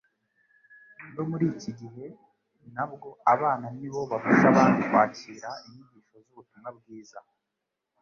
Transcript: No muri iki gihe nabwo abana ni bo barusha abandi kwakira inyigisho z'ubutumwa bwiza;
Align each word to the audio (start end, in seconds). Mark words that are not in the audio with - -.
No 1.13 1.23
muri 1.29 1.45
iki 1.53 1.71
gihe 1.79 2.05
nabwo 2.73 3.09
abana 3.33 3.67
ni 3.77 3.87
bo 3.93 4.01
barusha 4.09 4.45
abandi 4.53 4.81
kwakira 4.89 5.49
inyigisho 5.65 6.15
z'ubutumwa 6.23 6.69
bwiza; 6.77 7.19